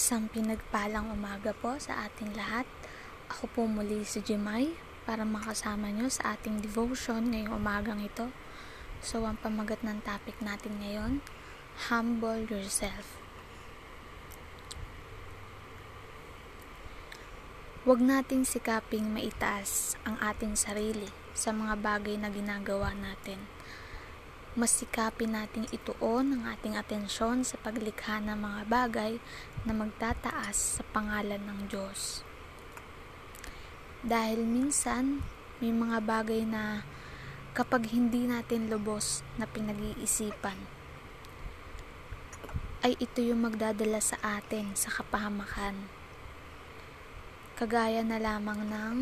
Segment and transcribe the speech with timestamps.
[0.00, 2.64] Isang pinagpalang umaga po sa ating lahat.
[3.28, 4.72] Ako po muli si Jemay
[5.04, 8.32] para makasama nyo sa ating devotion ngayong umagang ito.
[9.04, 11.20] So, ang pamagat ng topic natin ngayon,
[11.92, 13.20] Humble Yourself.
[17.84, 23.44] Huwag nating sikaping maitaas ang ating sarili sa mga bagay na ginagawa natin
[24.58, 29.12] mas sikapin nating ituon ang ating atensyon sa paglikha ng mga bagay
[29.62, 32.26] na magtataas sa pangalan ng Diyos.
[34.02, 35.22] Dahil minsan,
[35.62, 36.82] may mga bagay na
[37.54, 40.58] kapag hindi natin lubos na pinag-iisipan,
[42.82, 45.86] ay ito yung magdadala sa atin sa kapahamakan.
[47.54, 48.96] Kagaya na lamang ng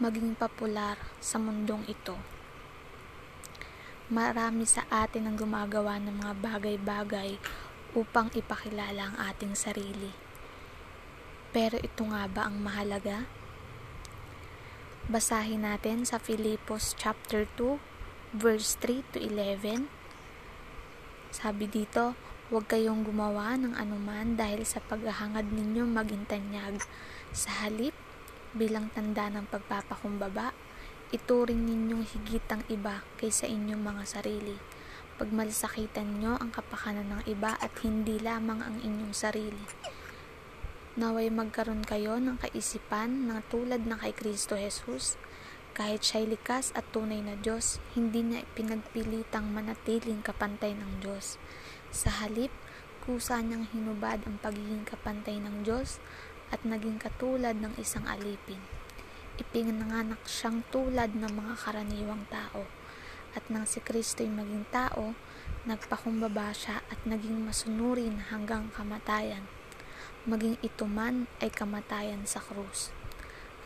[0.00, 2.41] maging popular sa mundong ito
[4.12, 7.40] marami sa atin ang gumagawa ng mga bagay-bagay
[7.96, 10.12] upang ipakilala ang ating sarili.
[11.48, 13.24] Pero ito nga ba ang mahalaga?
[15.08, 19.88] Basahin natin sa Filipos chapter 2 verse 3 to 11.
[21.32, 22.12] Sabi dito,
[22.52, 26.84] huwag kayong gumawa ng anuman dahil sa paghahangad ninyo maging tanyag.
[27.32, 27.96] Sa halip,
[28.52, 30.52] bilang tanda ng pagpapakumbaba,
[31.12, 34.56] ituring ninyong higit ang iba kaysa inyong mga sarili.
[35.20, 39.60] Pagmalasakitan nyo ang kapakanan ng iba at hindi lamang ang inyong sarili.
[40.96, 45.20] Naway magkaroon kayo ng kaisipan na tulad ng kay Kristo Jesus.
[45.76, 51.36] Kahit siya'y likas at tunay na Diyos, hindi niya pinagpilitang manatiling kapantay ng Diyos.
[51.92, 52.52] Sa halip,
[53.04, 56.00] kusa niyang hinubad ang pagiging kapantay ng Diyos
[56.48, 58.60] at naging katulad ng isang alipin
[59.40, 62.68] ipinanganak siyang tulad ng mga karaniwang tao.
[63.32, 65.16] At nang si Kristo'y maging tao,
[65.64, 69.48] nagpakumbaba siya at naging masunurin hanggang kamatayan.
[70.28, 72.92] Maging ito man ay kamatayan sa krus.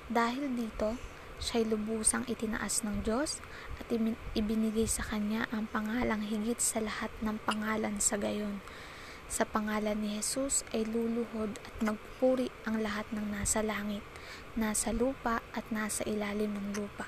[0.06, 0.95] Dahil dito,
[1.42, 3.42] siya'y lubusang itinaas ng Diyos
[3.77, 3.90] at
[4.39, 8.63] ibinigay sa kanya ang pangalang higit sa lahat ng pangalan sa gayon.
[9.27, 14.07] Sa pangalan ni Jesus ay luluhod at magpuri ang lahat ng nasa langit
[14.57, 17.05] nasa lupa at nasa ilalim ng lupa.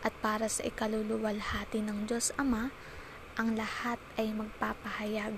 [0.00, 2.72] At para sa ikaluluwalhati ng Diyos Ama,
[3.36, 5.36] ang lahat ay magpapahayag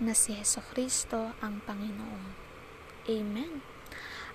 [0.00, 2.24] na si Heso Kristo ang Panginoon.
[3.06, 3.60] Amen.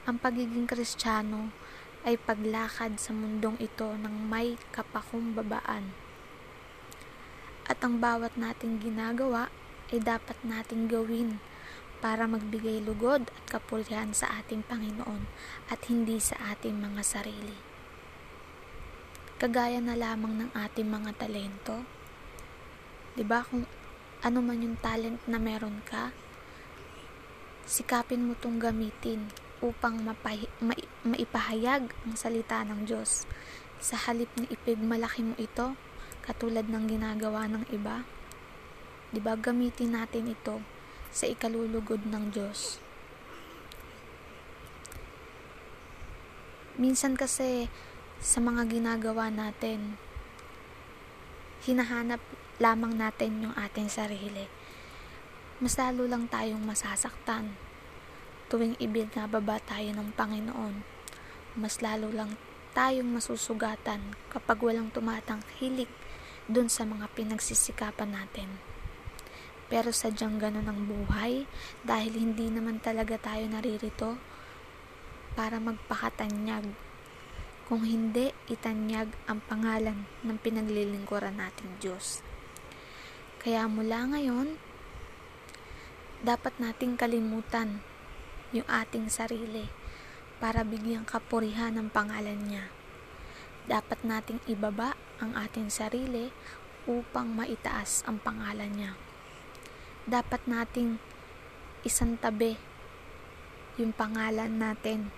[0.05, 1.49] Ang pagiging Kristiyano
[2.05, 5.89] ay paglakad sa mundong ito ng may kapakumbabaan.
[7.65, 9.49] At ang bawat nating ginagawa
[9.91, 11.37] ay dapat nating gawin
[11.99, 15.25] para magbigay lugod at kapurihan sa ating Panginoon
[15.69, 17.57] at hindi sa ating mga sarili.
[19.35, 21.83] Kagaya na lamang ng ating mga talento.
[23.15, 23.67] 'Di ba kung
[24.25, 26.09] ano man yung talent na meron ka,
[27.65, 29.27] sikapin mo tong gamitin
[29.63, 33.25] upang mapahi, ma, maipahayag ang salita ng Diyos.
[33.81, 35.73] Sa halip na ipigmalaki mo ito,
[36.25, 38.05] katulad ng ginagawa ng iba,
[39.15, 40.59] 'di ba gamitin natin ito
[41.07, 42.83] sa ikalulugod ng Diyos.
[46.75, 47.71] Minsan kasi
[48.19, 49.95] sa mga ginagawa natin,
[51.63, 52.19] hinahanap
[52.59, 54.51] lamang natin yung ating sarili.
[55.63, 57.55] Mas lalo lang tayong masasaktan
[58.51, 60.83] tuwing ibinababa tayo ng Panginoon.
[61.55, 62.35] Mas lalo lang
[62.75, 65.87] tayong masusugatan kapag walang tumatang hilik
[66.51, 68.74] dun sa mga pinagsisikapan natin.
[69.65, 71.49] Pero sadyang ganun ang buhay
[71.81, 74.13] dahil hindi naman talaga tayo naririto
[75.33, 76.69] para magpakatanyag.
[77.65, 82.21] Kung hindi, itanyag ang pangalan ng pinaglilingkuran nating Diyos.
[83.41, 84.53] Kaya mula ngayon,
[86.21, 87.81] dapat nating kalimutan
[88.53, 89.65] yung ating sarili
[90.37, 92.69] para bigyang kapurihan ng pangalan niya.
[93.65, 96.29] Dapat nating ibaba ang ating sarili
[96.85, 98.93] upang maitaas ang pangalan niya
[100.05, 101.01] dapat nating
[101.81, 102.61] isantabi
[103.81, 105.09] yung pangalan natin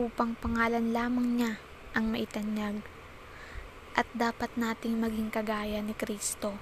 [0.00, 1.52] upang pangalan lamang niya
[1.92, 2.80] ang maitanyag
[3.92, 6.56] at dapat nating maging kagaya ni Kristo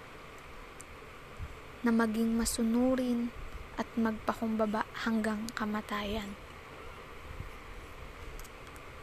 [1.86, 3.30] na maging masunurin
[3.78, 6.34] at magpakumbaba hanggang kamatayan.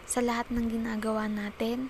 [0.03, 1.87] Sa lahat ng ginagawa natin,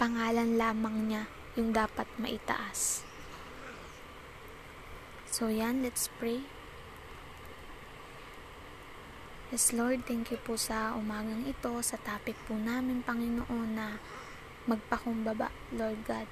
[0.00, 1.22] pangalan lamang niya
[1.54, 3.05] yung dapat maitaas.
[5.30, 6.46] So yan, let's pray.
[9.54, 14.02] Yes Lord, thank you po sa umagang ito, sa topic po namin, Panginoon, na
[14.66, 16.26] magpakumbaba, Lord God.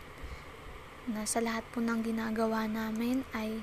[1.10, 3.62] Na sa lahat po ng ginagawa namin ay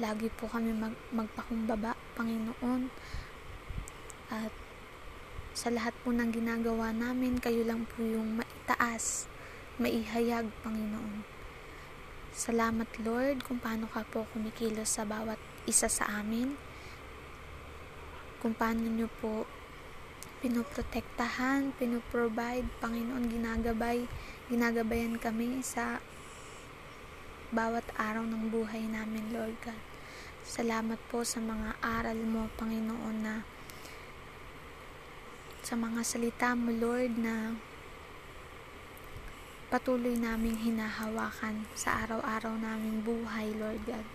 [0.00, 2.88] Lagi po kami mag, magpakumbaba, Panginoon.
[4.32, 4.48] At
[5.52, 9.28] sa lahat po ng ginagawa namin, kayo lang po yung maitaas,
[9.76, 11.39] maihayag, Panginoon.
[12.40, 15.36] Salamat, Lord, kung paano ka po kumikilos sa bawat
[15.68, 16.56] isa sa amin.
[18.40, 19.44] Kung paano nyo po
[20.40, 24.08] pinoprotektahan, pinoprovide, Panginoon, ginagabay,
[24.48, 26.00] ginagabayan kami sa
[27.52, 29.84] bawat araw ng buhay namin, Lord God.
[30.40, 33.44] Salamat po sa mga aral mo, Panginoon, na
[35.60, 37.52] sa mga salita mo, Lord, na
[39.70, 44.06] patuloy naming hinahawakan sa araw-araw naming buhay, Lord God.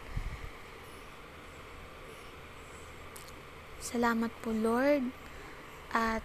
[3.79, 5.15] Salamat po, Lord,
[5.95, 6.19] at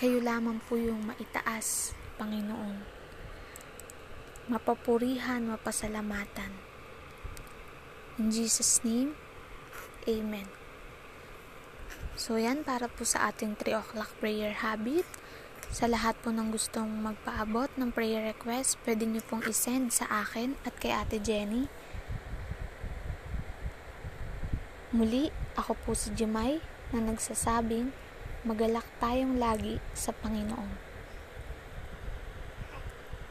[0.00, 2.80] kayo lamang po yung maitaas, Panginoon.
[4.48, 6.56] Mapapurihan, mapasalamatan.
[8.16, 9.12] In Jesus' name,
[10.06, 10.46] Amen.
[12.16, 15.04] So yan, para po sa ating 3 o'clock prayer habit.
[15.74, 20.54] Sa lahat po ng gustong magpaabot ng prayer request, pwede niyo pong isend sa akin
[20.62, 21.66] at kay Ate Jenny.
[24.94, 26.62] Muli, ako po si Jemay
[26.94, 27.90] na nagsasabing
[28.46, 30.85] magalak tayong lagi sa Panginoon.